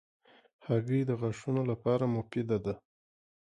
[0.65, 2.73] هګۍ د غاښونو لپاره مفیده ده.